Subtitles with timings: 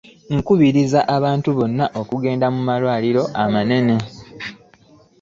[0.37, 3.95] Nkubiriza abantu bonna okugenda mu malwaliro amanene.